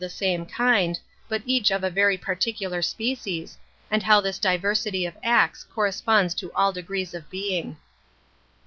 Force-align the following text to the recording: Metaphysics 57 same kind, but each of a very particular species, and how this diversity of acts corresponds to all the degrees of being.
Metaphysics 0.03 0.19
57 0.19 0.33
same 0.47 0.51
kind, 0.55 0.99
but 1.29 1.43
each 1.45 1.69
of 1.69 1.83
a 1.83 1.91
very 1.91 2.17
particular 2.17 2.81
species, 2.81 3.59
and 3.91 4.01
how 4.01 4.19
this 4.19 4.39
diversity 4.39 5.05
of 5.05 5.15
acts 5.21 5.63
corresponds 5.63 6.33
to 6.33 6.51
all 6.53 6.71
the 6.71 6.81
degrees 6.81 7.13
of 7.13 7.29
being. 7.29 7.77